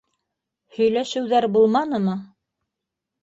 [0.77, 2.17] Һөйләшеүҙәр булманымы?